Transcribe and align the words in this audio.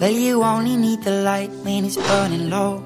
Well, 0.00 0.16
you 0.28 0.42
only 0.42 0.76
need 0.76 1.02
the 1.02 1.16
light 1.28 1.52
when 1.62 1.84
it's 1.84 1.98
burning 2.08 2.48
low. 2.48 2.82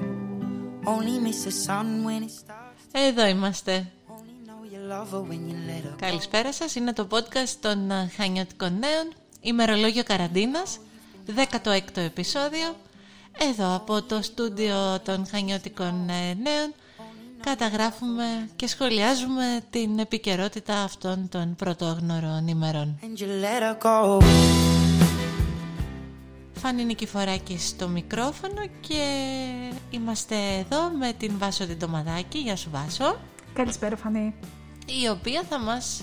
Only 0.85 1.17
miss 1.25 1.45
the 1.45 1.51
sun 1.65 2.03
when 2.03 2.23
it 2.23 2.31
starts. 2.31 2.81
Εδώ 2.91 3.27
είμαστε. 3.27 3.91
Only 4.07 4.47
know 4.47 4.73
you 4.73 4.91
love 4.91 5.11
her 5.11 5.21
when 5.21 5.49
you 5.49 5.55
let 5.69 5.83
her. 5.85 5.95
Καλησπέρα 5.99 6.53
σας, 6.53 6.75
είναι 6.75 6.93
το 6.93 7.07
podcast 7.11 7.55
των 7.59 7.91
ε, 7.91 8.11
Χανιώτικων 8.15 8.79
Νέων, 8.79 9.13
ημερολόγιο 9.41 10.03
καραντίνας, 10.03 10.79
16ο 11.35 11.97
επεισόδιο. 11.97 12.75
Εδώ 13.51 13.75
από 13.75 14.01
το 14.01 14.21
στούντιο 14.21 14.99
των 15.03 15.27
Χανιώτικων 15.27 16.09
ε, 16.09 16.33
Νέων 16.33 16.73
καταγράφουμε 17.41 18.49
και 18.55 18.67
σχολιάζουμε 18.67 19.61
την 19.69 19.99
επικαιρότητα 19.99 20.81
αυτών 20.81 21.29
των 21.29 21.55
πρωτόγνωρων 21.55 22.47
ημερών. 22.47 22.99
And 23.01 23.19
you 23.19 23.27
let 23.27 23.61
her 23.61 23.77
go. 23.83 24.74
Φάνη 26.65 26.83
Νικηφοράκη 26.85 27.57
στο 27.57 27.87
μικρόφωνο 27.87 28.61
και 28.81 29.03
είμαστε 29.89 30.35
εδώ 30.35 30.89
με 30.99 31.13
την 31.17 31.37
Βάσο 31.37 31.65
την 31.65 31.79
Τοματάκη. 31.79 32.37
Γεια 32.37 32.55
σου 32.55 32.69
Βάσο. 32.71 33.17
Καλησπέρα 33.53 33.95
Φανή. 33.95 34.35
Η 35.03 35.07
οποία 35.09 35.43
θα 35.49 35.59
μας 35.59 36.01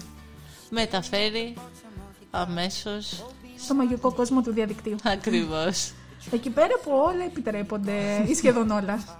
μεταφέρει 0.70 1.54
αμέσως 2.30 3.24
Στο 3.58 3.74
μαγικό 3.74 4.12
κόσμο 4.12 4.42
του 4.42 4.52
διαδικτύου. 4.52 4.96
ακριβώς. 5.04 5.92
Εκεί 6.32 6.50
πέρα 6.50 6.74
που 6.82 6.90
όλα 6.90 7.24
επιτρέπονται 7.24 8.24
ή 8.28 8.34
σχεδόν 8.34 8.70
όλα. 8.70 9.18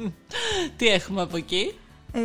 Τι 0.76 0.86
έχουμε 0.86 1.22
από 1.22 1.36
εκεί; 1.36 1.74
Ε, 2.12 2.20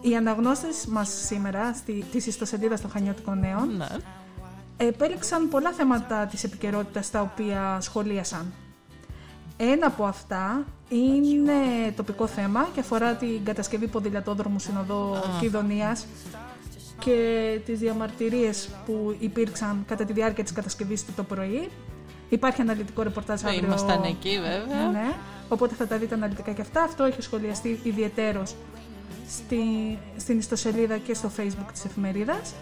οι 0.00 0.16
αναγνώστες 0.16 0.86
μας 0.86 1.08
σήμερα 1.26 1.74
στη, 1.74 2.04
της 2.12 2.26
ιστοσελίδας 2.26 2.80
των 2.80 2.90
Χανιώτικων 2.90 3.38
Νέων 3.38 3.76
Ναι. 3.76 3.86
Επέλεξαν 4.86 5.48
πολλά 5.48 5.72
θέματα 5.72 6.26
της 6.26 6.44
επικαιρότητας 6.44 7.10
τα 7.10 7.20
οποία 7.20 7.78
σχολίασαν. 7.80 8.52
Ένα 9.56 9.86
από 9.86 10.04
αυτά 10.04 10.64
είναι 10.88 11.52
τοπικό 11.96 12.26
θέμα 12.26 12.68
και 12.74 12.80
αφορά 12.80 13.14
την 13.14 13.44
κατασκευή 13.44 13.86
ποδηλατόδρομου 13.86 14.58
Συνοδό 14.58 15.22
Κιδωνίας 15.40 16.06
και 16.98 17.60
τις 17.66 17.78
διαμαρτυρίες 17.78 18.68
που 18.86 19.16
υπήρξαν 19.18 19.84
κατά 19.88 20.04
τη 20.04 20.12
διάρκεια 20.12 20.42
της 20.44 20.52
κατασκευής 20.52 21.04
του 21.04 21.12
το 21.16 21.22
πρωί. 21.22 21.68
Υπάρχει 22.28 22.60
αναλυτικό 22.60 23.02
ρεπορτάζ 23.02 23.44
αύριο. 23.44 23.64
Ήμασταν 23.64 24.02
εκεί 24.02 24.38
βέβαια. 24.40 24.90
Ναι, 24.90 25.14
οπότε 25.48 25.74
θα 25.74 25.86
τα 25.86 25.98
δείτε 25.98 26.14
αναλυτικά 26.14 26.52
και 26.52 26.60
αυτά. 26.60 26.82
Αυτό 26.82 27.04
έχει 27.04 27.22
σχολιαστεί 27.22 27.80
ιδιαιτέρως 27.82 28.54
στη, 29.28 29.58
στην 30.16 30.38
ιστοσελίδα 30.38 30.98
και 30.98 31.14
στο 31.14 31.30
facebook 31.36 31.72
της 31.72 31.84
εφημερίδας. 31.84 32.54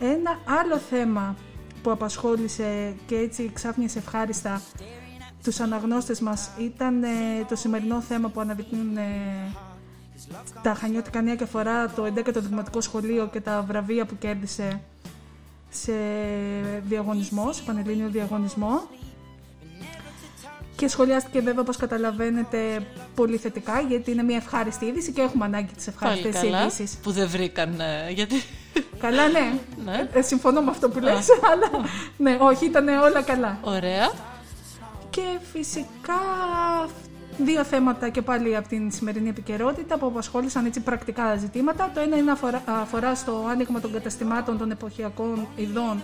Ένα 0.00 0.38
άλλο 0.60 0.78
θέμα 0.78 1.36
που 1.84 1.90
απασχόλησε 1.90 2.94
και 3.06 3.16
έτσι 3.16 3.50
ξάφνιασε 3.54 3.98
ευχάριστα 3.98 4.62
τους 5.44 5.60
αναγνώστες 5.60 6.20
μας 6.20 6.50
ήταν 6.58 7.02
ε, 7.02 7.08
το 7.48 7.56
σημερινό 7.56 8.00
θέμα 8.00 8.28
που 8.28 8.40
αναδεικνύουν 8.40 8.96
ε, 8.96 9.02
τα 10.62 10.74
Χανιώτικα 10.74 11.22
Νέα 11.22 11.34
και 11.34 11.44
αφορά 11.44 11.88
το 11.88 12.04
11ο 12.16 12.34
Δημοτικό 12.34 12.80
Σχολείο 12.80 13.28
και 13.32 13.40
τα 13.40 13.64
βραβεία 13.68 14.04
που 14.06 14.18
κέρδισε 14.18 14.80
σε 15.70 15.92
διαγωνισμός, 16.86 17.56
σε 17.56 17.62
πανελλήνιο 17.62 18.08
διαγωνισμό. 18.08 18.82
Και 20.76 20.88
σχολιάστηκε 20.88 21.40
βέβαια 21.40 21.60
όπως 21.60 21.76
καταλαβαίνετε 21.76 22.86
πολύ 23.14 23.36
θετικά 23.36 23.80
γιατί 23.80 24.10
είναι 24.10 24.22
μια 24.22 24.36
ευχάριστη 24.36 24.84
είδηση 24.84 25.12
και 25.12 25.20
έχουμε 25.20 25.44
ανάγκη 25.44 25.72
τις 25.74 25.90
Πάλι 25.90 26.18
ευχάριστες 26.18 26.42
καλά 26.42 26.62
ειδήσεις. 26.62 26.96
που 27.02 27.10
δεν 27.10 27.28
βρήκαν 27.28 27.80
ε, 27.80 28.10
γιατί 28.10 28.34
Καλά 28.98 29.28
ναι, 29.28 29.58
Ναι. 29.84 30.08
Ε, 30.12 30.22
συμφωνώ 30.22 30.60
με 30.60 30.70
αυτό 30.70 30.88
που 30.88 30.98
λες, 30.98 31.26
αλλά 31.52 31.86
ναι, 32.16 32.36
όχι 32.40 32.64
ήταν 32.64 32.88
όλα 32.88 33.22
καλά. 33.22 33.58
ωραία 33.62 34.10
Και 35.10 35.38
φυσικά 35.52 36.20
δύο 37.38 37.64
θέματα 37.64 38.08
και 38.08 38.22
πάλι 38.22 38.56
από 38.56 38.68
την 38.68 38.90
σημερινή 38.90 39.28
επικαιρότητα 39.28 39.98
που 39.98 40.06
απασχόλησαν 40.06 40.66
έτσι 40.66 40.80
πρακτικά 40.80 41.36
ζητήματα. 41.36 41.90
Το 41.94 42.00
ένα 42.00 42.16
είναι 42.16 42.30
αφορά, 42.30 42.62
αφορά 42.64 43.14
στο 43.14 43.44
άνοιγμα 43.50 43.80
των 43.80 43.92
καταστημάτων 43.92 44.58
των 44.58 44.70
εποχιακών 44.70 45.46
ειδών 45.56 46.02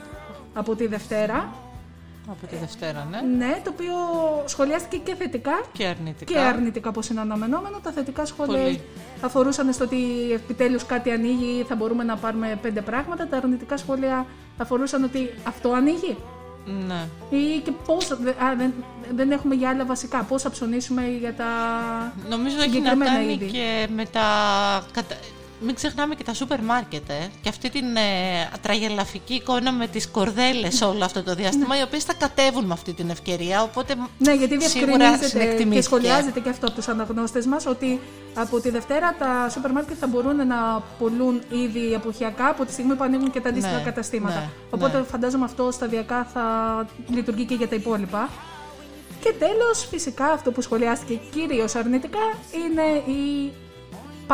από 0.55 0.75
τη 0.77 0.87
Δευτέρα. 0.87 1.53
Από 2.31 2.47
τη 2.47 2.57
Δευτέρα 2.57 3.09
ναι 3.11 3.21
Ναι, 3.47 3.61
το 3.65 3.71
οποίο 3.75 3.95
σχολιάστηκε 4.47 4.97
και 5.05 5.15
θετικά 5.15 5.61
και 5.73 5.87
αρνητικά 5.87 6.33
και 6.33 6.39
αρνητικά 6.39 6.89
όπως 6.89 7.09
είναι 7.09 7.21
αναμενόμενο. 7.21 7.79
Τα 7.83 7.91
θετικά 7.91 8.27
σχόλια 8.27 8.63
Πολύ. 8.63 8.81
αφορούσαν 9.21 9.73
στο 9.73 9.85
ότι 9.85 10.33
επιτέλους 10.35 10.85
κάτι 10.87 11.11
ανοίγει, 11.11 11.65
θα 11.69 11.75
μπορούμε 11.75 12.05
να 12.05 12.17
πάρουμε 12.17 12.59
πέντε 12.63 12.81
πράγματα. 12.81 13.27
Τα 13.29 13.37
αρνητικά 13.37 13.77
σχόλια 13.77 14.27
αφορούσαν 14.59 15.05
ότι 15.05 15.31
αυτό 15.45 15.71
ανοίγει 15.73 16.17
ναι. 16.87 17.07
ή 17.39 17.59
και 17.65 17.73
πώς, 17.87 18.09
δε- 18.21 18.31
α, 18.31 18.55
δεν, 18.57 18.73
δεν 19.15 19.31
έχουμε 19.31 19.55
για 19.55 19.69
άλλα 19.69 19.85
βασικά. 19.85 20.23
Πώς 20.23 20.43
θα 20.43 20.51
ψωνίσουμε 20.51 21.03
για 21.21 21.35
τα... 21.35 21.47
Νομίζω 22.29 22.57
έχει 22.57 22.67
να 22.67 22.73
Συγκεκριμένα 22.73 23.11
κάνει 23.13 23.33
είδη. 23.33 23.47
και 23.51 23.89
με 23.95 24.05
τα. 24.05 24.23
Κατα- 25.61 25.65
Μην 25.67 25.75
ξεχνάμε 25.75 26.15
και 26.15 26.25
τα 26.25 26.35
σούπερ 26.35 26.63
μάρκετ, 26.63 27.11
ε. 27.11 27.29
Και 27.43 27.49
αυτή 27.49 27.71
την 27.71 27.97
ε, 27.97 28.01
τραγελαφική 28.63 29.35
εικόνα 29.35 29.73
με 29.73 29.87
τις 29.87 30.09
κορδέλες 30.09 30.81
όλο 30.83 31.05
αυτό 31.05 31.23
το 31.23 31.35
διάστημα, 31.35 31.79
οι 31.79 31.83
οποίες 31.83 32.05
θα 32.05 32.15
κατέβουν 32.15 32.65
με 32.65 32.73
αυτή 32.73 32.93
την 32.93 33.11
ευκαιρία, 33.11 33.63
οπότε 33.63 33.95
Ναι, 34.19 34.33
γιατί 34.35 34.63
σίγουρα 34.65 34.97
διευκρινίζεται 34.97 35.19
και 35.25 35.27
συνεκτιμήθηκε. 35.31 35.83
σχολιάζεται 35.83 36.41
και 36.41 36.49
αυτό 36.49 36.67
από 36.67 36.75
τους 36.75 36.89
αναγνώστες 36.89 37.47
μας 37.47 37.67
ότι 37.67 38.01
από 38.35 38.61
τη 38.61 38.71
Δευτέρα 38.71 39.15
τα 39.19 39.49
σούπερ 39.53 39.73
μάρκετ 39.73 39.97
θα 40.01 40.07
μπορούν 40.07 40.47
να 40.47 40.83
πουλούν 40.99 41.43
ήδη 41.51 41.93
εποχιακά 41.93 42.47
από 42.49 42.65
τη 42.65 42.73
στιγμή 42.73 42.95
που 42.95 43.03
ανοίγουν 43.05 43.31
και 43.31 43.41
τα 43.41 43.49
αντίστοιχα 43.49 43.77
Ναι, 43.77 43.83
καταστήματα. 43.83 44.35
ναι, 44.41 44.49
Οπότε 44.71 44.99
ναι. 44.99 45.05
φαντάζομαι 45.05 45.45
αυτό 45.45 45.71
σταδιακά 45.71 46.25
θα 46.35 46.45
λειτουργεί 47.09 47.45
και 47.45 47.55
για 47.55 47.69
τα 47.69 47.75
υπόλοιπα. 47.75 48.29
Και 49.21 49.33
τέλος, 49.39 49.87
φυσικά 49.91 50.27
αυτό 50.27 50.51
που 50.53 50.61
σχολιάστηκε 50.61 51.21
κυρίως 51.35 51.75
αρνητικά 51.75 52.19
είναι 52.55 53.13
η 53.19 53.53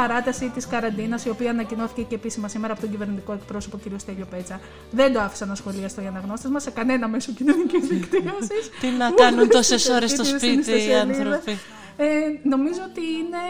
παράταση 0.00 0.50
της 0.54 0.66
καραντίνας 0.66 1.24
η 1.24 1.28
οποία 1.28 1.50
ανακοινώθηκε 1.50 2.02
και 2.02 2.14
επίσημα 2.14 2.48
σήμερα 2.48 2.72
από 2.72 2.80
τον 2.82 2.90
κυβερνητικό 2.90 3.32
εκπρόσωπο 3.32 3.76
κ. 3.76 4.00
Στέλιο 4.00 4.26
Πέτσα. 4.30 4.60
Δεν 4.90 5.12
το 5.12 5.20
άφησαν 5.20 5.48
να 5.48 5.54
σχολιάσει 5.54 6.02
οι 6.02 6.06
αναγνώστες 6.06 6.50
μας 6.50 6.62
σε 6.62 6.70
κανένα 6.70 7.08
μέσο 7.08 7.32
κοινωνικής 7.32 7.88
δικτύωσης. 7.88 8.64
Τι 8.80 8.88
να 8.88 9.10
κάνουν 9.10 9.48
τόσες 9.48 9.88
ώρες 9.88 10.10
στο 10.10 10.22
Γιατί 10.22 10.38
σπίτι 10.46 10.62
στην 10.62 10.74
οι 10.74 10.78
ιστοσελίδα. 10.78 11.00
άνθρωποι. 11.00 11.58
Ε, 11.96 12.06
νομίζω 12.42 12.80
ότι 12.90 13.00
είναι 13.00 13.42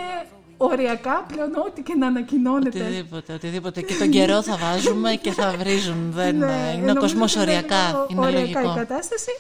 οριακά 0.56 1.24
πλέον 1.32 1.50
ό,τι 1.66 1.82
και 1.82 1.94
να 1.94 2.06
ανακοινώνεται. 2.06 2.80
Οτιδήποτε, 2.80 3.32
οτιδήποτε. 3.32 3.80
Και 3.82 3.94
τον 3.94 4.10
καιρό 4.10 4.42
θα 4.42 4.56
βάζουμε 4.56 5.14
και 5.14 5.30
θα 5.32 5.54
βρίζουν. 5.58 6.12
Δεν, 6.12 6.36
Ναι, 6.36 6.44
είναι 6.44 6.90
ο 6.90 6.94
νομίζω 6.94 6.94
κόσμος 7.00 7.36
ότι 7.36 7.42
είναι 7.42 7.52
οριακά. 7.52 7.82
λίγο 7.88 8.06
Είναι 8.08 8.20
οριακά 8.20 8.60
η 8.60 8.64
λογικό. 8.64 8.74
κατάσταση. 8.74 9.30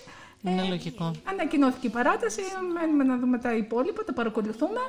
Είναι 0.42 0.62
Ε, 0.62 0.68
λογικό. 0.68 1.10
Ανακοινώθηκε 1.24 1.86
η 1.86 1.90
παράταση, 1.90 2.40
μένουμε 2.74 3.04
να 3.04 3.18
δούμε 3.18 3.38
τα 3.38 3.54
υπόλοιπα, 3.56 4.04
τα 4.04 4.12
παρακολουθούμε. 4.12 4.80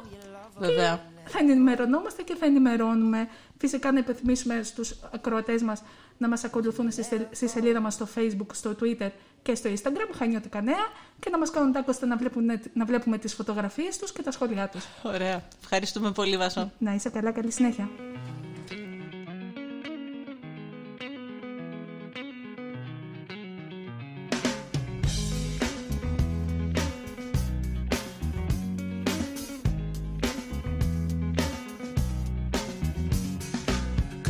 Βέβαια. 0.60 1.00
Θα 1.28 1.40
ενημερωνόμαστε 1.40 2.22
και 2.24 2.36
θα 2.36 2.46
ενημερώνουμε. 2.46 3.28
Φυσικά 3.58 3.92
να 3.92 4.00
υπενθυμίσουμε 4.00 4.64
στους 4.64 4.96
ακροατές 5.14 5.62
μας 5.62 5.82
να 6.18 6.28
μας 6.28 6.44
ακολουθούν 6.44 6.92
στη, 6.92 7.04
στε- 7.04 7.28
στη 7.36 7.48
σελίδα 7.48 7.80
μας 7.80 7.94
στο 7.94 8.08
facebook, 8.16 8.46
στο 8.54 8.76
twitter 8.82 9.10
και 9.42 9.56
στο 9.56 9.70
instagram, 9.70 10.10
Χανιώτικα 10.18 10.62
Νέα 10.62 10.86
και 11.20 11.30
να 11.30 11.38
μας 11.38 11.52
κάνουν 11.52 11.72
τάκ 11.72 11.88
ώστε 11.88 12.06
να 12.06 12.18
βλέπουμε, 12.18 12.62
να 12.74 12.86
βλέπουμε 12.86 13.18
τις 13.18 13.34
φωτογραφίες 13.34 13.98
τους 13.98 14.12
και 14.12 14.22
τα 14.22 14.32
σχόλιά 14.32 14.68
τους. 14.70 14.86
Ωραία. 15.04 15.44
Ευχαριστούμε 15.62 16.12
πολύ, 16.12 16.38
Βάσο. 16.38 16.72
Να 16.78 16.94
είσαι 16.94 17.10
καλά, 17.10 17.32
καλή 17.32 17.52
συνέχεια. 17.52 17.90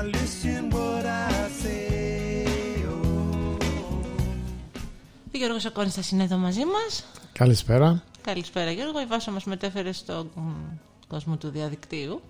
Now 0.00 0.06
listen 0.06 0.62
what 0.70 1.04
I 1.04 1.48
say 1.62 2.84
oh. 2.88 3.56
Ο 5.34 5.38
Γιώργος 5.38 5.64
Ακόνιστας 5.64 6.10
είναι 6.10 6.22
εδώ 6.22 6.36
μαζί 6.36 6.64
μας. 6.64 7.04
Καλησπέρα. 7.32 8.02
Καλησπέρα 8.20 8.70
Γιώργο. 8.70 9.00
Η 9.00 9.06
Βάσο 9.06 9.30
μας 9.30 9.44
μετέφερε 9.44 9.92
στον 9.92 10.30
μ, 10.34 10.40
κόσμο 11.08 11.36
του 11.36 11.48
διαδικτύου. 11.48 12.22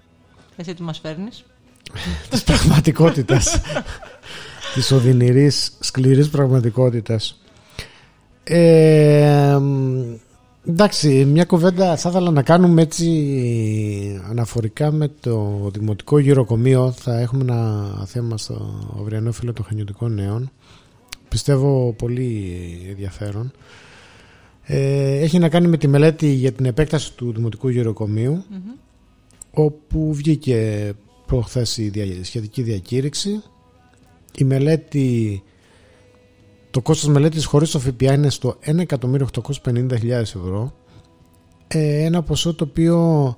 Εσύ 0.57 0.75
τι 0.75 0.83
μας 0.83 0.99
φέρνεις; 0.99 1.45
Της 2.31 2.43
πραγματικότητας. 2.43 3.61
της 4.75 4.91
οδυνηρής, 4.91 5.77
σκληρής 5.81 6.29
πραγματικότητας. 6.29 7.41
Ε, 8.45 9.57
μ, 9.61 10.15
εντάξει, 10.67 11.25
μια 11.25 11.45
κουβέντα 11.45 11.97
θα 11.97 12.09
ήθελα 12.09 12.31
να 12.31 12.43
κάνουμε 12.43 12.83
έτσι 12.83 14.21
αναφορικά 14.29 14.93
με 14.93 15.11
το 15.21 15.69
Δημοτικό 15.73 16.19
Γυροκομείο. 16.19 16.91
Θα 16.93 17.19
έχουμε 17.21 17.43
ένα 17.43 17.89
θέμα 18.07 18.39
στο 18.39 18.81
αυριανό 19.01 19.33
φύλλο 19.33 19.53
των 19.53 19.65
Χανιωτικών 19.65 20.15
Νέων. 20.15 20.51
Πιστεύω 21.29 21.93
πολύ 21.99 22.53
ενδιαφέρον. 22.91 23.53
Ε, 24.63 25.19
έχει 25.19 25.39
να 25.39 25.49
κάνει 25.49 25.67
με 25.67 25.77
τη 25.77 25.89
μελέτη 25.89 26.27
για 26.33 26.53
την 26.53 26.65
επέκταση 26.65 27.15
του 27.15 27.33
Δημοτικού 27.33 27.69
Γυροκομείου 27.69 28.45
όπου 29.53 30.15
βγήκε 30.15 30.93
προχθές 31.27 31.77
η 31.77 31.89
δια- 31.89 32.25
σχετική 32.25 32.63
διακήρυξη. 32.63 33.43
Η 34.39 34.45
μελέτη, 34.45 35.43
το 36.71 36.81
κόστος 36.81 37.09
μελέτης 37.09 37.45
χωρίς 37.45 37.71
το 37.71 37.79
ΦΠΑ 37.79 38.13
είναι 38.13 38.31
στο 38.31 38.57
1.850.000 38.65 40.03
ευρώ. 40.11 40.75
Ε, 41.69 42.05
ένα 42.05 42.23
ποσό 42.23 42.55
το 42.55 42.65
οποίο 42.71 43.37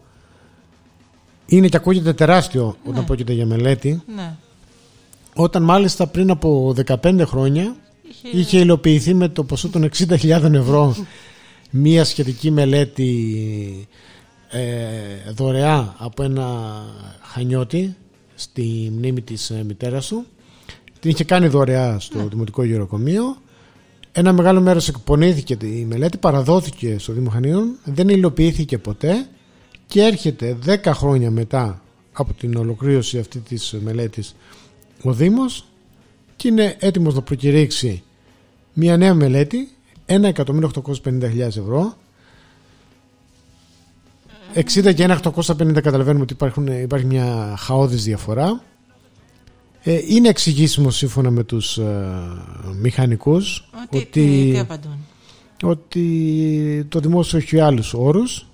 είναι 1.46 1.68
και 1.68 1.76
ακούγεται 1.76 2.12
τεράστιο 2.12 2.76
όταν 2.84 3.00
Ναι. 3.00 3.06
πρόκειται 3.06 3.32
για 3.32 3.46
μελέτη. 3.46 4.02
Ναι. 4.14 4.34
Όταν 5.34 5.62
μάλιστα 5.62 6.06
πριν 6.06 6.30
από 6.30 6.74
15 6.86 7.22
χρόνια 7.26 7.76
Είχε... 8.24 8.38
είχε 8.38 8.58
υλοποιηθεί 8.58 9.14
με 9.14 9.28
το 9.28 9.44
ποσό 9.44 9.68
των 9.68 9.88
60.000 9.98 10.52
ευρώ 10.52 10.96
μία 11.70 12.04
σχετική 12.04 12.50
μελέτη 12.50 13.88
ε, 14.50 15.30
δωρεά 15.32 15.94
από 15.98 16.22
ένα 16.22 16.46
χανιώτη 17.22 17.96
στη 18.34 18.92
μνήμη 18.96 19.20
της 19.20 19.50
ε, 19.50 19.62
μητέρας 19.66 20.06
του 20.06 20.24
την 21.02 21.10
είχε 21.10 21.24
κάνει 21.24 21.46
δωρεά 21.46 21.98
στο 21.98 22.28
Δημοτικό 22.28 22.62
Γεροκομείο. 22.62 23.36
Ένα 24.12 24.32
μεγάλο 24.32 24.60
μέρος 24.60 24.88
εκπονήθηκε 24.88 25.56
η 25.62 25.84
μελέτη 25.84 26.18
παραδόθηκε 26.18 26.98
στο 26.98 27.12
Δήμο 27.12 27.30
Χανίων 27.30 27.76
δεν 27.84 28.08
υλοποιήθηκε 28.08 28.78
ποτέ 28.78 29.26
και 29.86 30.02
έρχεται 30.02 30.58
10 30.66 30.76
χρόνια 30.86 31.30
μετά 31.30 31.82
από 32.12 32.32
την 32.32 32.56
ολοκλήρωση 32.56 33.18
αυτή 33.18 33.38
της 33.38 33.76
μελέτης 33.80 34.34
ο 35.02 35.12
Δήμος 35.12 35.64
και 36.36 36.48
είναι 36.48 36.76
έτοιμος 36.78 37.14
να 37.14 37.22
προκηρύξει 37.22 38.02
μια 38.72 38.96
νέα 38.96 39.14
μελέτη 39.14 39.68
1.850.000 40.06 41.38
ευρώ. 41.38 41.94
60 44.54 44.94
και 44.94 45.18
1.850 45.22 45.80
καταλαβαίνουμε 45.82 46.22
ότι 46.22 46.32
υπάρχουν, 46.32 46.66
υπάρχει 46.66 47.06
μια 47.06 47.54
χαόδης 47.58 48.04
διαφορά. 48.04 48.46
ε, 48.46 48.71
είναι 49.84 50.28
εξηγήσιμο 50.28 50.90
σύμφωνα 50.90 51.30
με 51.30 51.44
τους 51.44 51.78
ε, 51.78 52.06
μηχανικούς 52.80 53.68
Ότι, 53.90 54.06
τι, 54.10 54.50
τι 54.52 54.58
απαντούν. 54.58 54.96
ότι 55.62 56.86
το 56.88 57.00
δημόσιο 57.00 57.38
έχει 57.38 57.60
άλλους 57.60 57.94
όρους 57.94 58.46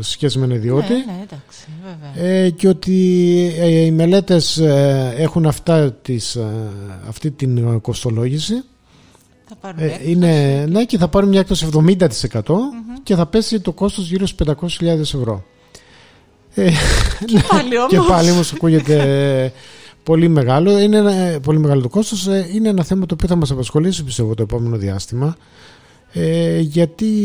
σε 0.00 0.10
σχέση 0.10 0.38
με 0.38 0.44
ένα 0.44 0.54
ιδιώτη 0.54 0.92
Ναι, 0.92 0.96
ναι, 0.98 1.22
εντάξει, 1.22 1.66
βέβαια. 1.84 2.28
ε, 2.44 2.50
και 2.50 2.68
ότι 2.68 2.96
ε, 3.58 3.68
οι 3.68 3.90
μελέτες 3.90 4.56
ε, 4.58 5.14
έχουν 5.16 5.46
αυτά 5.46 5.92
τις, 5.92 6.34
ε, 6.36 6.46
αυτή 7.08 7.30
την 7.30 7.80
κοστολόγηση 7.80 8.54
Θα 9.48 9.54
πάρουμε 9.60 9.82
ε, 9.82 9.86
έκπτωση. 9.86 10.10
είναι, 10.10 10.64
ναι 10.70 10.84
και 10.84 10.98
θα 10.98 11.08
πάρουν 11.08 11.28
μια 11.28 11.40
έκπτωση 11.40 11.68
70% 11.72 12.40
και 13.02 13.14
θα 13.14 13.26
πέσει 13.26 13.60
το 13.60 13.72
κόστος 13.72 14.08
γύρω 14.08 14.26
στους 14.26 14.46
500.000 14.80 14.86
ευρώ 14.98 15.44
ε, 16.54 16.70
Πάλι 17.48 17.78
όμως. 17.78 17.90
και 17.90 17.98
πάλι 18.08 18.30
όμως 18.30 18.52
ακούγεται 18.52 19.52
πολύ 20.02 20.28
μεγάλο 20.28 20.78
είναι 20.78 20.96
ένα, 20.96 21.40
πολύ 21.40 21.58
μεγάλο 21.58 21.80
το 21.80 21.88
κόστος 21.88 22.26
ε, 22.26 22.48
είναι 22.54 22.68
ένα 22.68 22.84
θέμα 22.84 23.06
το 23.06 23.14
οποίο 23.14 23.28
θα 23.28 23.36
μας 23.36 23.50
απασχολήσει 23.50 24.04
πιστεύω 24.04 24.34
το 24.34 24.42
επόμενο 24.42 24.76
διάστημα. 24.76 25.36
Ε, 26.12 26.58
γιατί 26.60 27.18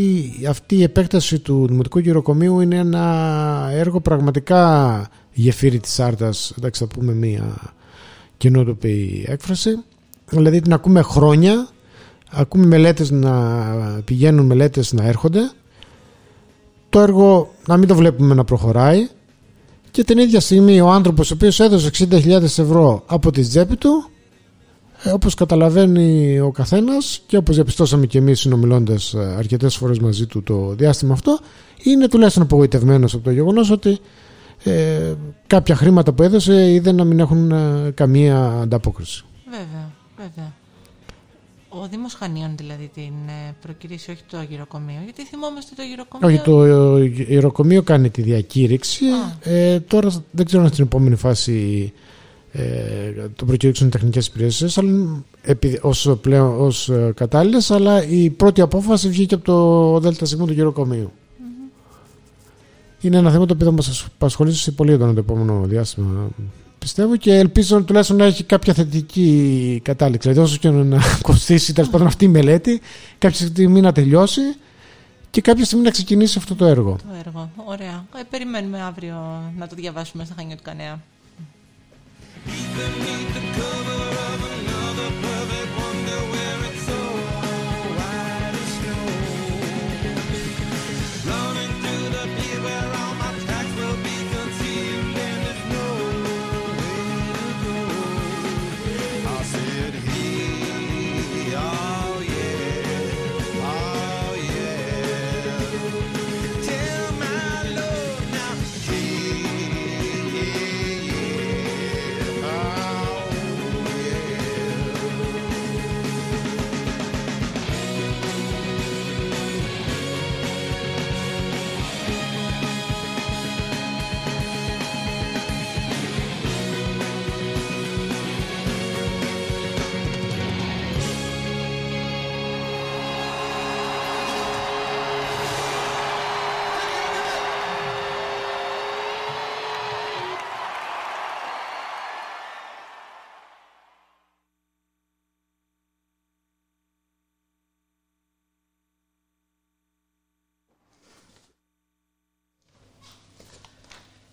αυτή 0.49 0.75
η 0.75 0.83
επέκταση 0.83 1.39
του 1.39 1.67
Δημοτικού 1.67 1.99
Γεροκομείου 1.99 2.59
είναι 2.59 2.75
ένα 2.75 3.69
έργο 3.71 3.99
πραγματικά 3.99 5.09
γεφύρι 5.33 5.79
της 5.79 5.99
Άρτας 5.99 6.53
εντάξει 6.57 6.83
θα 6.83 6.89
πούμε 6.99 7.13
μία 7.13 7.55
κοινότοπη 8.37 9.25
έκφραση. 9.27 9.83
Δηλαδή 10.29 10.61
την 10.61 10.73
ακούμε 10.73 11.01
χρόνια 11.01 11.67
ακούμε 12.31 12.65
μελέτες 12.65 13.11
να 13.11 13.31
πηγαίνουν 14.05 14.45
μελέτες 14.45 14.93
να 14.93 15.03
έρχονται. 15.03 15.51
Το 16.89 16.99
έργο 16.99 17.53
να 17.67 17.77
μην 17.77 17.87
το 17.87 17.95
βλέπουμε 17.95 18.33
να 18.33 18.43
προχωράει 18.43 19.07
και 19.97 20.03
την 20.03 20.17
ίδια 20.17 20.39
στιγμή 20.39 20.81
ο 20.81 20.89
άνθρωπος 20.89 21.31
ο 21.31 21.33
οποίος 21.33 21.59
έδωσε 21.59 21.89
60.000 21.93 22.41
ευρώ 22.41 23.03
από 23.05 23.31
τη 23.31 23.41
τσέπη 23.41 23.75
του 23.75 24.09
ε, 25.03 25.09
όπως 25.09 25.33
καταλαβαίνει 25.33 26.39
ο 26.39 26.51
καθένας 26.51 27.21
και 27.27 27.37
όπως 27.37 27.55
διαπιστώσαμε 27.55 28.05
και 28.05 28.17
εμείς 28.17 28.39
συνομιλώντας 28.39 29.13
ε, 29.13 29.35
αρκετές 29.37 29.75
φορές 29.75 29.99
μαζί 29.99 30.25
του 30.25 30.43
το 30.43 30.73
διάστημα 30.77 31.13
αυτό 31.13 31.39
είναι 31.83 32.07
τουλάχιστον 32.07 32.43
απογοητευμένος 32.43 33.13
από 33.13 33.23
το 33.23 33.31
γεγονός 33.31 33.71
ότι 33.71 33.99
ε, 34.63 35.13
κάποια 35.47 35.75
χρήματα 35.75 36.13
που 36.13 36.23
έδωσε 36.23 36.71
είδε 36.71 36.91
να 36.91 37.03
μην 37.03 37.19
έχουν 37.19 37.51
ε, 37.51 37.91
καμία 37.93 38.59
ανταπόκριση. 38.61 39.23
Βέβαια, 39.45 39.91
βέβαια. 40.17 40.53
Ο 41.81 41.87
Δήμος 41.91 42.13
Χανίων 42.13 42.53
δηλαδή 42.57 42.89
την 42.93 43.13
ε, 43.27 43.55
προκυρήσει, 43.61 44.11
όχι 44.11 44.21
το 44.29 44.37
γυροκομείο. 44.49 45.01
Γιατί 45.03 45.25
θυμόμαστε 45.25 45.75
το 45.75 45.81
γυροκομείο. 45.81 46.27
Όχι, 46.27 46.39
το 46.43 46.63
ε, 46.63 47.25
ιεροκομείο 47.27 47.83
κάνει 47.83 48.09
τη 48.09 48.21
διακήρυξη. 48.21 49.05
Ε, 49.41 49.79
τώρα 49.79 50.23
δεν 50.31 50.45
ξέρω 50.45 50.63
αν 50.63 50.69
στην 50.69 50.83
επόμενη 50.83 51.15
φάση 51.15 51.93
ε, 52.51 53.29
το 53.35 53.45
προκηρύξουν 53.45 53.87
οι 53.87 53.89
τεχνικές 53.89 54.27
υπηρεσίες 54.27 54.77
αλλά, 54.77 55.23
επί, 55.41 55.79
ως, 55.81 56.17
πλέον, 56.21 56.61
ως 56.61 56.89
ε, 56.89 57.11
κατάλληλες, 57.15 57.71
αλλά 57.71 58.07
η 58.07 58.29
πρώτη 58.29 58.61
απόφαση 58.61 59.09
βγήκε 59.09 59.35
από 59.35 59.43
το 59.43 60.09
ΔΣ 60.09 60.35
του 60.35 60.53
γεροκομείου. 60.53 61.11
Είναι 63.01 63.17
ένα 63.17 63.31
θέμα 63.31 63.45
το 63.45 63.53
οποίο 63.53 63.65
θα 63.65 63.71
μας 63.71 64.07
απασχολήσει 64.15 64.71
πολύ 64.71 64.91
έντονα 64.91 65.13
το 65.13 65.19
επόμενο 65.19 65.63
διάστημα 65.65 66.29
πιστεύω 66.79 67.15
και 67.15 67.33
ελπίζω 67.33 67.83
τουλάχιστον 67.83 68.17
να 68.17 68.25
έχει 68.25 68.43
κάποια 68.43 68.73
θετική 68.73 69.81
κατάληξη. 69.83 70.29
Δηλαδή, 70.29 70.47
όσο 70.47 70.57
και 70.57 70.69
να 70.69 71.01
κοστίσει 71.21 71.73
τέλος 71.73 71.89
πάντων 71.89 72.07
αυτή 72.07 72.25
η 72.25 72.27
μελέτη, 72.27 72.81
κάποια 73.17 73.45
στιγμή 73.47 73.81
να 73.81 73.91
τελειώσει 73.91 74.41
και 75.29 75.41
κάποια 75.41 75.65
στιγμή 75.65 75.83
να 75.83 75.91
ξεκινήσει 75.91 76.37
αυτό 76.37 76.55
το 76.55 76.65
έργο. 76.65 76.95
Το 76.95 77.15
έργο. 77.25 77.51
Ωραία. 77.55 78.05
Ε, 78.15 78.21
περιμένουμε 78.29 78.81
αύριο 78.81 79.15
να 79.57 79.67
το 79.67 79.75
διαβάσουμε 79.75 80.25
στα 80.25 80.33
Χανιώτικα 80.37 80.73
Νέα. 80.73 80.99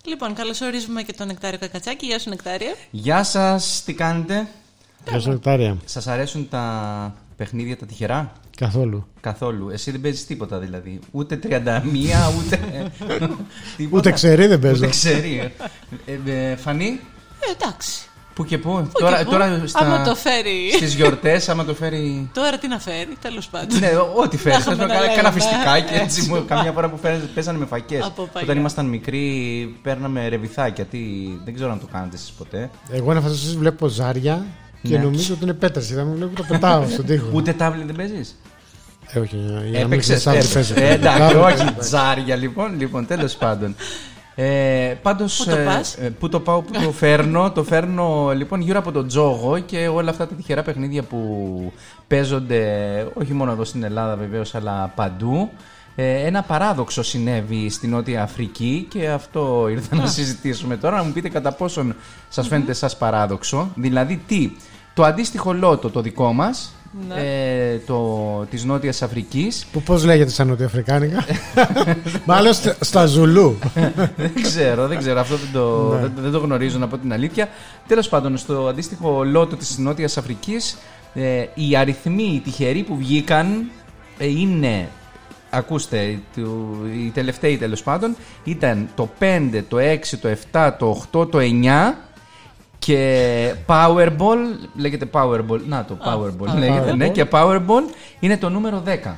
Λοιπόν, 0.06 0.34
καλωσορίζουμε 0.34 1.02
και 1.02 1.12
τον 1.12 1.26
Νεκτάριο 1.26 1.58
Κακατσάκη. 1.58 2.06
Γεια 2.06 2.18
σου, 2.18 2.28
Νεκτάριο. 2.28 2.74
Γεια 2.90 3.22
σας, 3.24 3.82
τι 3.84 3.92
κάνετε; 3.94 4.48
Γεια 5.08 5.20
σα, 5.20 5.30
Νεκτάρια. 5.30 5.76
Σας 5.84 6.06
αρέσουν 6.06 6.48
τα 6.48 7.14
παιχνίδια 7.36 7.76
τα 7.76 7.86
τυχερά; 7.86 8.32
Καθόλου. 8.56 9.06
Καθόλου. 9.20 9.68
Εσύ 9.70 9.90
δεν 9.90 10.00
παίζεις 10.00 10.26
τίποτα 10.26 10.58
δηλαδή. 10.58 10.98
Ούτε 11.10 11.38
31, 11.42 11.50
ούτε. 12.38 12.60
τίποτα. 13.76 13.98
Ούτε 13.98 14.12
ξέρει 14.12 14.46
δεν 14.46 14.58
παίζω. 14.60 14.74
Ούτε 14.76 14.88
ξέρει. 14.88 15.52
Ε, 16.06 16.18
ε, 16.50 16.56
φανή; 16.56 17.00
Ε, 17.40 17.64
εντάξει. 17.64 18.08
Πού 18.34 18.44
και 18.44 18.58
πού. 18.58 18.70
Πού 18.92 19.00
τώρα, 19.00 19.18
και 19.18 19.24
πού. 19.24 19.30
τώρα 19.30 19.62
στα, 19.64 19.78
Άμα 19.78 20.04
το 20.04 20.14
φέρει. 20.14 20.70
στις 20.74 20.94
γιορτές, 20.94 21.48
άμα 21.48 21.64
το 21.64 21.74
φέρει... 21.74 22.30
Τώρα 22.34 22.58
τι 22.58 22.68
να 22.68 22.78
φέρει, 22.78 23.16
τέλος 23.20 23.46
πάντων. 23.48 23.78
ναι, 23.78 23.90
ό,τι 24.16 24.36
φέρει. 24.36 24.54
Να 24.56 24.60
Θέλω 24.62 24.72
έχουμε 24.74 24.86
να 24.86 24.92
να 24.92 25.00
κάνω 25.00 25.00
λέγαμε. 25.00 25.22
κάνα 25.22 25.32
φιστικάκι 25.32 25.94
έτσι. 25.94 26.28
μου- 26.30 26.44
Καμιά 26.46 26.72
φορά 26.72 26.88
που 26.90 26.98
φέρνε- 27.02 27.22
παίζανε 27.34 27.58
με 27.58 27.66
φακές. 27.66 28.04
Από 28.04 28.22
παλιά. 28.32 28.42
Όταν 28.48 28.56
ήμασταν 28.58 28.86
μικροί, 28.86 29.28
παίρναμε 29.82 30.28
ρεβιθάκια. 30.28 30.84
Τι, 30.84 30.98
δεν 31.44 31.54
ξέρω 31.54 31.70
αν 31.72 31.80
το 31.80 31.86
κάνετε 31.92 32.16
εσείς 32.16 32.30
ποτέ. 32.30 32.70
Εγώ 32.90 33.14
να 33.14 33.20
φανταστείς 33.20 33.56
βλέπω 33.56 33.86
ζάρια 33.86 34.44
και 34.82 34.96
Ναι. 34.96 35.02
νομίζω 35.04 35.34
ότι 35.34 35.44
είναι 35.44 35.52
πέτραση. 35.54 35.94
Δεν 35.94 36.06
μου 36.06 36.14
βλέπω 36.16 36.36
το 36.36 36.44
πετάω 36.48 36.84
στον 36.90 37.04
τοίχο. 37.06 37.28
Ούτε 37.32 37.52
τάβλη 37.52 37.82
δεν 37.84 37.94
παίζεις; 37.96 38.36
Ε, 39.06 39.18
όχι, 39.18 39.36
για 39.36 39.52
να 39.54 39.60
μην 39.60 39.74
Έπαιξες. 39.74 40.18
ξέρεις, 40.18 40.26
αύριο 40.26 40.50
παίζω. 40.54 40.74
Εντάξει, 40.92 41.22
Αύριο 41.22 41.44
όχι 41.44 41.56
παίζω. 41.56 41.74
τζάρια 41.80 42.36
λοιπόν. 42.36 42.78
Λοιπόν, 42.78 43.06
τέλος 43.06 43.34
πάντων. 43.34 43.76
Ε, 44.34 44.94
πάντως, 45.02 45.36
Πού 45.36 45.50
το 45.50 45.56
ε, 45.56 45.64
πας; 45.64 45.94
ε, 45.94 46.10
πού 46.10 46.28
το 46.28 46.40
πάω, 46.40 46.62
πού 46.62 46.72
το 46.72 46.92
φέρνω. 46.92 47.50
το 47.50 47.64
φέρνω 47.64 48.32
λοιπόν 48.34 48.60
γύρω 48.60 48.78
από 48.78 48.92
τον 48.92 49.06
τζόγο 49.06 49.58
και 49.58 49.88
όλα 49.88 50.10
αυτά 50.10 50.26
τα 50.26 50.34
τυχερά 50.34 50.62
παιχνίδια 50.62 51.02
που 51.02 51.72
παίζονται 52.06 52.62
όχι 53.14 53.32
μόνο 53.32 53.52
εδώ 53.52 53.64
στην 53.64 53.82
Ελλάδα 53.82 54.16
βεβαίως 54.16 54.54
αλλά 54.54 54.92
παντού. 54.94 55.50
Ε, 55.96 56.26
ένα 56.26 56.42
παράδοξο 56.42 57.02
συνέβη 57.02 57.70
στην 57.70 57.90
Νότια 57.90 58.22
Αφρική 58.22 58.86
και 58.90 59.08
αυτό 59.08 59.66
ήρθα 59.70 59.96
να 59.96 60.06
συζητήσουμε 60.06 60.76
τώρα. 60.76 60.96
Να 60.96 61.02
μου 61.02 61.12
πείτε 61.12 61.28
κατά 61.28 61.52
πόσον 61.52 61.94
σας 62.28 62.48
φαίνεται 62.48 62.72
σας 62.72 62.96
παράδοξο. 62.96 63.70
Δηλαδή 63.74 64.22
τι, 64.26 64.52
το 64.94 65.04
αντίστοιχο 65.04 65.52
λότο 65.52 65.90
το 65.90 66.00
δικό 66.00 66.32
μας, 66.32 66.73
Ναι. 67.08 67.14
ε, 67.14 67.78
το, 67.86 68.20
της 68.50 68.64
Νότιας 68.64 69.02
Αφρικής 69.02 69.66
Που 69.72 69.82
πώς 69.82 70.04
λέγεται 70.04 70.30
στα 70.30 70.44
νοτιοαφρικάνικα. 70.44 71.24
Μάλλον 72.26 72.52
στα- 72.52 72.76
στα 72.80 73.06
Ζουλού. 73.06 73.58
δεν 74.16 74.32
ξέρω, 74.42 74.86
δεν 74.86 74.98
ξέρω. 74.98 75.20
Αυτό 75.20 75.36
δεν 75.36 75.48
το, 75.52 75.92
Ναι. 75.94 76.00
δεν, 76.00 76.12
δεν 76.16 76.30
το 76.32 76.38
γνωρίζω 76.38 76.78
να 76.78 76.88
πω 76.88 76.98
την 76.98 77.12
αλήθεια. 77.12 77.48
Τέλος 77.86 78.08
πάντων, 78.08 78.36
στο 78.36 78.66
αντίστοιχο 78.68 79.24
λότο 79.24 79.56
της 79.56 79.78
Νότιας 79.78 80.16
Αφρικής, 80.16 80.76
ε, 81.14 81.44
οι 81.54 81.76
αριθμοί, 81.76 82.32
οι 82.34 82.40
τυχεροί 82.40 82.82
που 82.82 82.96
βγήκαν 82.96 83.70
ε, 84.18 84.26
είναι. 84.26 84.88
Ακούστε, 85.50 86.18
του- 86.34 86.78
οι 87.06 87.10
τελευταίοι 87.14 87.56
τέλος 87.56 87.82
πάντων 87.82 88.16
ήταν 88.44 88.88
το 88.94 89.08
5, 89.18 89.62
το 89.68 89.76
6, 89.78 90.18
το 90.20 90.28
7, 90.52 90.70
το 90.78 91.02
8, 91.12 91.28
το 91.30 91.38
9 91.40 91.94
και 92.84 93.54
Powerball, 93.66 94.38
λέγεται 94.76 95.08
Powerball, 95.12 95.60
να 95.66 95.84
το 95.84 95.98
Powerball 96.06 96.48
α, 96.50 96.54
λέγεται, 96.58 96.90
Powerball. 96.90 96.96
ναι, 96.96 97.08
και 97.08 97.26
Powerball 97.30 97.82
είναι 98.20 98.36
το 98.38 98.48
νούμερο 98.50 98.82
10. 99.04 99.12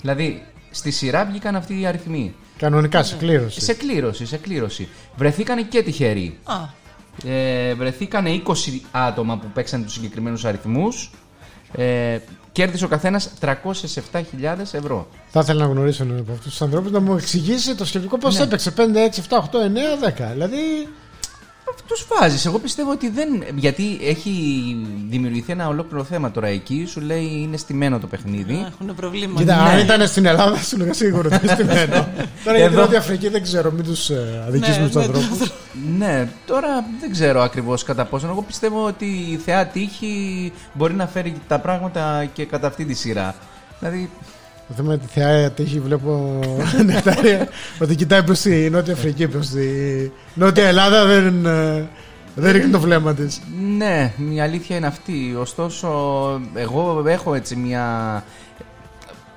Δηλαδή, 0.00 0.42
στη 0.70 0.90
σειρά 0.90 1.24
βγήκαν 1.24 1.56
αυτοί 1.56 1.80
οι 1.80 1.86
αριθμοί. 1.86 2.34
Κανονικά 2.58 3.02
σε 3.02 3.16
κλήρωση. 3.16 3.60
Σε 3.60 3.74
κλήρωση, 3.74 4.26
σε 4.26 4.36
κλήρωση. 4.36 4.88
Βρεθήκανε 5.16 5.62
και 5.62 5.82
τυχεροί. 5.82 6.38
Α, 6.44 6.54
Ε, 7.24 7.74
βρεθήκανε 7.74 8.30
20 8.30 8.80
άτομα 8.90 9.36
που 9.38 9.46
παίξαν 9.54 9.82
τους 9.84 9.92
συγκεκριμένους 9.92 10.44
αριθμούς. 10.44 11.10
Ε, 11.72 12.18
κέρδισε 12.52 12.84
ο 12.84 12.88
καθένας 12.88 13.30
307.000 13.40 14.74
ευρώ. 14.74 15.08
Θα 15.28 15.40
ήθελα 15.40 15.66
να 15.66 15.72
γνωρίσω 15.72 16.02
έναν 16.04 16.18
από 16.18 16.32
αυτούς 16.32 16.50
τους 16.50 16.62
ανθρώπους 16.62 16.90
να 16.90 17.00
μου 17.00 17.14
εξηγήσει 17.16 17.74
το 17.74 17.84
σκεπτικό 17.84 18.18
πώς 18.18 18.36
Ναι. 18.36 18.42
έπαιξε 18.44 18.70
5, 18.70 19.04
6, 19.04 19.20
7, 19.28 19.38
8, 19.38 19.60
9, 19.60 19.96
10. 19.96 20.30
Δηλαδή. 20.32 20.56
Τους 21.86 22.06
βάζεις. 22.08 22.46
Εγώ 22.46 22.58
πιστεύω 22.58 22.90
ότι 22.90 23.10
δεν... 23.10 23.28
Γιατί 23.54 23.98
έχει 24.02 24.32
δημιουργηθεί 25.08 25.52
ένα 25.52 25.68
ολόκληρο 25.68 26.04
θέμα 26.04 26.30
τώρα 26.30 26.46
εκεί. 26.46 26.84
Σου 26.88 27.00
λέει 27.00 27.24
είναι 27.42 27.56
στημένο 27.56 27.98
το 27.98 28.06
παιχνίδι. 28.06 28.66
έχουν 28.72 28.94
προβλήματα. 28.94 29.40
Κοίτα, 29.40 29.62
ναι. 29.62 29.70
αν 29.70 29.78
ήταν 29.78 30.06
στην 30.06 30.26
Ελλάδα, 30.26 30.56
σου 30.56 30.76
λέγα 30.76 30.92
σίγουρα 30.92 31.28
ότι 31.32 31.44
είναι 31.44 31.52
στημένο. 31.52 32.08
Τώρα 32.44 32.58
για 32.58 32.68
την 32.68 32.76
Εδώ. 32.76 32.80
Νότια 32.80 32.98
Αφρική 32.98 33.28
δεν 33.28 33.42
ξέρω, 33.42 33.70
μην 33.70 33.84
τους 33.84 34.10
αδικήσουμε 34.46 34.78
Ναι, 34.78 34.86
τους 34.86 34.94
ναι, 34.94 35.02
ανθρώπους. 35.02 35.52
Ναι, 35.98 36.28
τώρα 36.46 36.84
δεν 37.00 37.10
ξέρω 37.10 37.40
ακριβώς 37.40 37.84
κατά 37.84 38.04
πόσο. 38.04 38.26
Εγώ 38.26 38.42
πιστεύω 38.42 38.84
ότι 38.84 39.04
η 39.04 39.36
θεά 39.44 39.66
τύχη 39.66 40.52
μπορεί 40.72 40.94
να 40.94 41.06
φέρει 41.06 41.34
τα 41.48 41.58
πράγματα 41.58 42.24
και 42.32 42.44
κατά 42.44 42.66
αυτή 42.66 42.84
τη 42.84 42.94
σειρά. 42.94 43.34
Δηλαδή, 43.78 44.10
Το 44.68 44.74
θέμα 44.74 44.94
είναι 44.94 45.02
τη 45.02 45.20
θεά 45.20 45.50
τύχη 45.50 45.80
βλέπω 45.80 46.40
νεκτάρια 46.86 47.48
ότι 47.80 47.94
κοιτάει 47.94 48.22
προς 48.22 48.40
τη 48.40 48.70
Νότια 48.70 48.92
Αφρική, 48.92 49.28
προς 49.28 49.48
τη 49.48 49.60
Νότια 50.34 50.66
Ελλάδα 50.66 51.04
δεν, 51.04 51.46
ε, 51.46 51.88
δεν 52.34 52.52
ρίχνει 52.52 52.70
το 52.70 52.80
βλέμμα 52.80 53.14
της. 53.14 53.40
Ναι, 53.76 54.12
η 54.34 54.40
αλήθεια 54.40 54.76
είναι 54.76 54.86
αυτή. 54.86 55.36
Ωστόσο, 55.38 55.88
εγώ 56.54 57.04
έχω 57.06 57.34
έτσι 57.34 57.56
μια. 57.56 58.24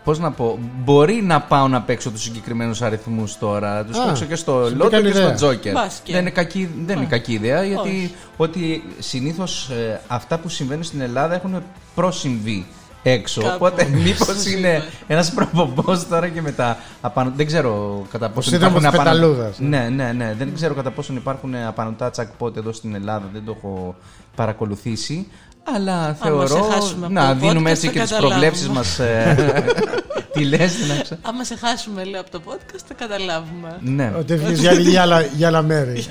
Πώς 0.04 0.20
να 0.20 0.32
πω, 0.32 0.60
μπορεί 0.84 1.14
να 1.14 1.42
πάω 1.42 1.68
να 1.68 1.82
παίξω 1.82 2.12
τους 2.12 2.22
συγκεκριμένους 2.22 2.82
αριθμούς 2.82 3.38
τώρα. 3.38 3.86
Τους 3.86 3.98
Α, 3.98 4.06
παίξω 4.06 4.26
και 4.26 4.36
στο 4.36 4.66
σου 4.70 4.76
Λότο 4.76 4.96
έκανε 4.96 5.08
και 5.10 5.14
στο 5.14 5.22
ιδέα. 5.22 5.36
Τζόκερ. 5.36 5.74
Μπας 5.74 6.02
και. 6.04 6.12
Δεν 6.12 6.22
είναι 6.22 6.30
κακή, 6.30 6.70
δεν 6.86 6.98
είναι 6.98 7.06
κακή 7.06 7.34
ιδέα, 7.34 7.64
γιατί 7.64 7.90
Όχι. 7.90 8.16
ότι 8.38 8.84
συνήθως 9.00 9.70
ε, 9.70 10.02
αυτά 10.08 10.38
που 10.38 10.50
συμβαίνουν 10.50 10.84
στην 10.84 11.02
Ελλάδα 11.02 11.36
έχουν 11.36 11.64
προσυμβεί 11.96 12.66
έξω. 13.04 13.42
Κάπου. 13.42 13.56
Οπότε 13.56 13.86
μήπως 14.04 14.28
Σωστά. 14.28 14.50
είναι 14.50 14.84
ένας 15.08 15.32
προπομπός 15.32 16.08
τώρα 16.08 16.28
και 16.30 16.42
μετά. 16.42 16.78
Απανω... 17.02 17.32
Δεν 17.36 17.46
ξέρω 17.46 18.02
κατά 18.12 18.30
πόσο 18.30 18.50
σύνδρομος 18.50 18.78
της 18.80 18.88
απανω- 18.88 19.04
πεταλούδας, 19.04 19.60
ε. 19.60 19.64
Ναι, 19.64 19.90
ναι, 19.90 20.12
ναι. 20.12 20.36
Δεν 20.38 20.54
ξέρω 20.56 20.74
κατά 20.74 20.92
πόσον 20.92 21.16
υπάρχουν 21.16 21.56
απανοτά 21.56 22.10
τσακπότ 22.10 22.58
εδώ 22.58 22.72
στην 22.74 22.96
Ελλάδα. 22.96 23.30
Δεν 23.34 23.46
το 23.46 23.56
έχω 23.58 23.96
παρακολουθήσει. 24.36 25.28
Αλλά 25.76 26.14
θεωρώ. 26.22 26.48
σε 26.48 26.60
χάσουμε 26.72 27.06
από 27.06 27.14
να 27.14 27.28
το 27.28 27.40
δίνουμε 27.48 27.70
podcast, 27.70 27.74
έτσι 27.74 27.86
θα 27.88 27.92
και 27.92 28.00
τις 28.00 28.10
καταλάβουμε. 28.10 28.40
προβλέψεις 28.40 28.70
μας. 28.70 29.00
Τι 30.34 30.44
λες, 30.46 30.76
την 30.76 30.92
άξα. 31.00 31.18
Άμα 31.22 31.44
σε 31.44 31.56
χάσουμε, 31.56 32.04
λέω, 32.04 32.22
από 32.22 32.32
το 32.32 32.42
podcast, 32.46 32.80
θα 32.88 32.94
καταλάβουμε. 32.94 33.78
Ναι, 33.82 34.14
Ότι 34.20 34.34
έφυγε 34.34 34.54
για, 34.54 34.72
για, 34.74 35.02
άλλα, 35.02 35.22
για 35.22 35.48
άλλα 35.48 35.62
μέρη. 35.62 36.04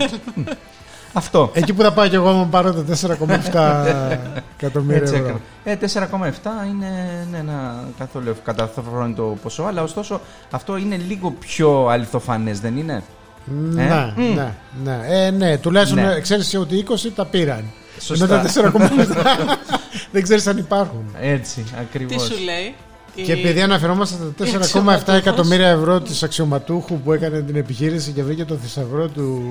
αυτό. 1.12 1.50
Εκεί 1.54 1.72
που 1.72 1.82
θα 1.82 1.92
πάω 1.92 2.08
κι 2.08 2.14
εγώ 2.14 2.30
μου 2.32 2.48
πάρω 2.48 2.72
τα 2.72 2.84
4,7 3.00 3.94
εκατομμύρια 4.58 5.00
Έτσι 5.02 5.14
ευρώ. 5.14 5.40
έκανα. 5.64 6.26
Ε, 6.26 6.28
4,7 6.64 6.68
είναι 6.68 6.86
ναι, 7.30 7.38
ένα 7.38 7.84
καθόλου 7.98 8.36
καταφρόνητο 8.44 9.36
ποσό, 9.42 9.62
αλλά 9.62 9.82
ωστόσο 9.82 10.20
αυτό 10.50 10.76
είναι 10.76 10.96
λίγο 10.96 11.30
πιο 11.30 11.86
αληθοφανές, 11.86 12.60
δεν 12.60 12.76
είναι; 12.76 13.02
Ναι, 13.44 14.12
ναι, 14.34 14.52
ναι. 14.84 15.00
Ε, 15.08 15.30
ναι, 15.30 15.58
τουλάχιστον 15.58 16.02
Ναι. 16.04 16.20
ξέρεις 16.20 16.54
ότι 16.54 16.84
20 16.88 17.10
τα 17.14 17.24
πήραν. 17.24 17.64
Σωστά. 18.00 18.24
Ενώ 18.24 18.42
τα 18.42 18.70
4,7 18.78 19.56
δεν 20.12 20.22
ξέρεις 20.22 20.46
αν 20.46 20.58
υπάρχουν. 20.58 21.04
Έτσι, 21.20 21.60
Τι 21.62 21.70
ακριβώς. 21.80 22.22
σου 22.22 22.34
λέει; 22.44 22.74
Και 23.14 23.32
η- 23.32 23.40
επειδή 23.40 23.60
αναφερόμαστε 23.62 24.14
στα 24.16 24.32
4,7 24.44 24.56
αξιωματούχος. 24.56 25.16
εκατομμύρια 25.18 25.68
ευρώ 25.68 26.00
της 26.00 26.22
αξιωματούχου 26.22 27.00
που 27.00 27.12
έκανε 27.12 27.40
την 27.40 27.56
επιχείρηση 27.56 28.10
και 28.12 28.22
βρήκε 28.22 28.44
το 28.44 28.54
θησαυρό 28.62 29.08
του 29.08 29.42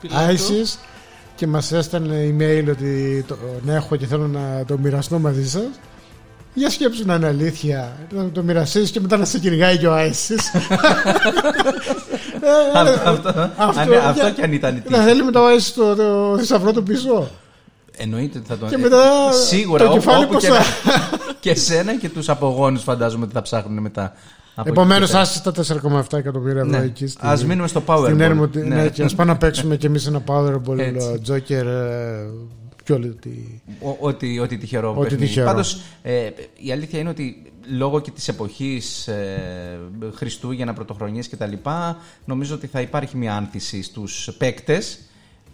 πιλότου. 0.00 0.20
ISIS 0.28 0.78
και 1.34 1.46
μας 1.46 1.72
έστελνε 1.72 2.34
email 2.38 2.64
ότι 2.70 3.24
το, 3.28 3.36
να 3.62 3.74
έχω 3.74 3.96
και 3.96 4.06
θέλω 4.06 4.26
να 4.26 4.64
το 4.66 4.78
μοιραστώ 4.78 5.18
μαζί 5.18 5.48
σας. 5.48 5.62
Για 6.54 6.70
σκέψου 6.70 7.02
να 7.06 7.14
είναι 7.14 7.26
αλήθεια. 7.26 7.92
Να 8.10 8.30
το 8.30 8.42
μοιραστείς 8.42 8.90
και 8.90 9.00
μετά 9.00 9.16
να 9.16 9.24
σε 9.24 9.38
κυνηγάει 9.38 9.78
και 9.78 9.86
ο 9.88 9.94
ISIS. 9.96 10.38
Ε, 12.40 12.78
Αυτό, 12.78 13.10
αυτό, 13.10 13.28
Αυτό, 13.56 13.80
αν- 13.80 13.92
αυτό 13.94 14.20
για- 14.22 14.30
κι 14.30 14.42
αν 14.42 14.52
ήταν 14.52 14.82
να 14.88 14.98
τι. 14.98 15.04
θέλει 15.04 15.22
μετά 15.24 15.40
ο 15.42 15.44
ISIS 15.56 15.72
το, 15.74 15.94
το 15.94 16.36
θησαυρό 16.38 16.72
του 16.72 16.82
πίσω. 16.82 17.30
Εννοείται 17.98 18.38
ότι 18.38 18.46
θα 18.46 18.58
τον. 18.58 18.68
Και 18.68 18.76
μετά 18.78 19.32
Σίγουρα 19.32 19.84
το 19.84 19.90
όπου, 19.90 19.98
κεφάλι 20.00 20.24
όπου 20.24 20.32
πώς 20.32 20.42
και, 20.42 20.48
θα- 20.48 20.58
να... 20.58 20.62
και 21.40 21.54
σένα 21.54 21.96
και 21.96 22.08
τους 22.08 22.28
απογόνους 22.28 22.82
φαντάζομαι 22.82 23.24
ότι 23.24 23.32
θα 23.32 23.42
ψάχνουν 23.42 23.78
μετά. 23.82 24.12
από 24.54 24.68
Επομένως, 24.68 25.02
εκεί 25.08 25.12
και 25.12 25.18
άσε 25.18 25.80
τα 25.80 26.02
4,7 26.12 26.18
εκατομμύρια 26.18 26.60
ευρώ 26.62 26.78
Ναι. 26.78 26.84
εκεί. 26.84 27.06
στη- 27.06 27.20
Ας 27.26 27.44
μείνουμε 27.44 27.68
στο 27.68 27.82
Powerball. 27.86 28.04
Στην 28.04 28.20
Έρμο, 28.20 28.48
ναι. 28.52 28.62
Ναι. 28.62 28.88
και 28.88 29.02
ας 29.02 29.14
πάμε 29.14 29.32
να 29.32 29.38
παίξουμε 29.38 29.76
κι 29.76 29.86
εμείς 29.86 30.06
ένα 30.06 30.22
Powerball 30.26 30.78
Έτσι. 30.78 31.20
Joker 31.28 31.50
ε, 31.66 32.26
και 32.84 32.92
όλη 32.92 33.08
τη... 33.20 33.30
Ο- 33.80 33.96
Ό,τι, 34.00 34.38
ό,τι 34.38 34.56
τυχερό 34.58 34.90
Ό,τι 34.90 35.00
παιχνίδι. 35.00 35.26
τυχερό. 35.26 35.46
Πάντως, 35.46 35.80
ε, 36.02 36.28
η 36.56 36.72
αλήθεια 36.72 36.98
είναι 36.98 37.08
ότι 37.08 37.52
λόγω 37.76 38.00
και 38.00 38.10
της 38.10 38.28
εποχής 38.28 39.08
ε, 39.08 39.40
Χριστούγεννα, 40.14 40.72
Πρωτοχρονιές 40.72 41.28
κτλ. 41.28 41.52
Νομίζω 42.24 42.54
ότι 42.54 42.66
θα 42.66 42.80
υπάρχει 42.80 43.16
μια 43.16 43.34
άνθηση 43.36 43.82
στους 43.82 44.30
παίκτες. 44.38 44.98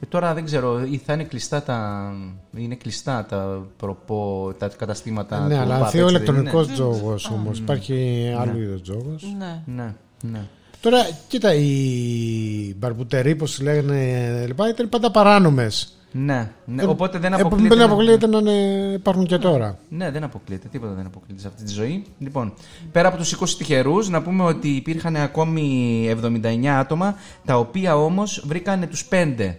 Ε, 0.00 0.06
τώρα 0.08 0.34
δεν 0.34 0.44
ξέρω, 0.44 0.84
ή 0.90 0.96
θα 0.96 1.12
είναι 1.12 1.24
κλειστά 1.24 1.62
τα, 1.62 2.10
είναι 2.56 2.74
κλειστά 2.74 3.26
τα, 3.28 3.66
προπό, 3.76 4.52
τα 4.58 4.68
καταστήματα 4.76 5.46
ναι, 5.46 5.54
του 5.54 5.60
αλλά 5.60 5.74
ΠΑΠ, 5.74 5.84
ανθεί 5.84 5.98
ο 5.98 6.00
έτσι 6.02 6.12
δεν 6.12 6.22
ηλεκτρονικός 6.22 6.66
είναι; 6.66 6.74
τζόγος 6.74 7.30
όμως. 7.30 7.58
Υπάρχει 7.58 8.26
άλλο 8.38 8.58
είδος 8.58 8.82
τζόγος. 8.82 9.24
Ναι. 9.38 9.62
Ναι, 9.74 9.94
ναι. 10.30 10.40
Τώρα, 10.80 10.98
κοίτα, 11.28 11.54
οι 11.54 12.74
μπαρμπούτεροι, 12.78 13.34
πώς 13.34 13.60
λέγανε, 13.60 14.44
λοιπά, 14.46 14.68
ήταν 14.68 14.88
πάντα 14.88 15.10
παράνομες. 15.10 15.88
Ναι, 16.16 16.50
ναι. 16.64 16.82
Ε, 16.82 16.86
οπότε 16.86 17.18
δεν 17.18 17.32
ε, 17.32 17.36
αποκλείεται. 17.40 17.74
Δεν 17.74 17.86
να- 17.86 17.92
αποκλείεται 17.92 18.26
να 18.26 18.38
είναι- 18.38 18.92
υπάρχουν 18.94 19.26
και 19.26 19.38
τώρα. 19.38 19.78
Ναι, 19.88 20.10
δεν 20.10 20.24
αποκλείεται. 20.24 20.68
Τίποτα 20.68 20.92
δεν 20.92 21.06
αποκλείεται 21.06 21.40
σε 21.42 21.48
αυτή 21.48 21.62
τη 21.64 21.72
ζωή. 21.72 22.04
Λοιπόν, 22.18 22.52
πέρα 22.92 23.08
από 23.08 23.16
τους 23.16 23.32
20 23.32 23.56
τυχερούς, 23.58 24.08
να 24.08 24.22
πούμε 24.22 24.42
ότι 24.44 24.68
υπήρχαν 24.68 25.16
ακόμη 25.16 26.06
79 26.08 26.76
άτομα, 26.78 27.16
τα 27.44 27.58
οποία 27.58 27.96
όμως 27.96 28.44
βρήκανε 28.46 28.86
τους 28.86 29.04
5 29.10 29.54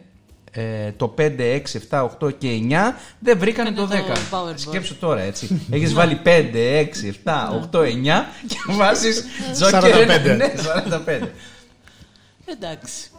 ε, 0.57 0.91
το 0.91 1.13
5, 1.17 1.21
6, 1.39 1.61
7, 1.89 2.07
8 2.21 2.37
και 2.37 2.47
9 2.69 2.73
δεν 3.19 3.37
βρήκανε 3.39 3.71
το 3.71 3.89
10. 3.91 4.53
Σκέψω 4.55 4.95
τώρα 4.95 5.21
έτσι. 5.21 5.61
Έχεις 5.71 5.93
βάλει 5.93 6.19
5, 6.23 6.27
6, 6.27 6.31
7, 7.23 7.33
8, 7.71 7.79
9 7.79 7.85
και 8.47 8.57
βάζεις 8.67 9.25
45. 9.59 10.37
Ναι, 10.37 10.53
Εντάξει. 12.45 13.09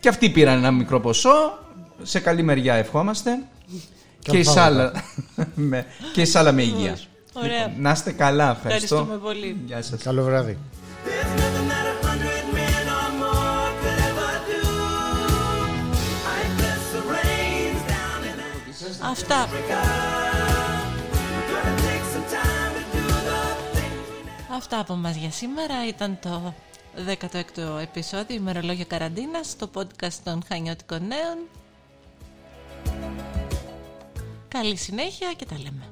Και 0.00 0.08
αυτοί 0.08 0.30
πήραν 0.30 0.58
ένα 0.58 0.70
μικρό 0.70 1.00
ποσό. 1.00 1.58
Σε 2.02 2.20
καλή 2.20 2.42
μεριά 2.42 2.74
ευχόμαστε. 2.74 3.38
Και 4.18 4.38
η, 4.38 4.42
σάλα... 4.42 4.92
με... 5.54 5.86
και 6.12 6.20
η 6.20 6.24
σάλα 6.24 6.52
με 6.52 6.62
υγεία. 6.62 6.98
Ωραία. 7.32 7.66
Λοιπόν, 7.66 7.82
να 7.82 7.90
είστε 7.90 8.12
καλά. 8.12 8.50
Ευχαριστούμε 8.50 9.16
πολύ. 9.16 9.60
Γεια 9.66 9.82
σας. 9.82 10.02
Καλό 10.02 10.22
βράδυ. 10.22 10.58
Αυτά 24.56 24.78
από 24.78 24.94
μας 24.94 25.16
για 25.16 25.30
σήμερα 25.30 25.86
ήταν 25.86 26.18
το 26.22 26.54
16ο 27.06 27.80
επεισόδιο 27.80 28.36
ημερολόγιο 28.36 28.84
καραντίνας 28.88 29.46
στο 29.48 29.70
podcast 29.74 30.14
των 30.24 30.42
Χανιώτικων 30.48 31.06
Νέων. 31.06 31.38
Καλή 34.48 34.76
συνέχεια 34.76 35.32
και 35.32 35.44
τα 35.44 35.56
λέμε. 35.58 35.86